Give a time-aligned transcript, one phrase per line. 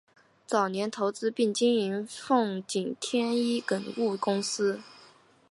[0.47, 4.81] 早年投资并经营奉锦天一垦务公司。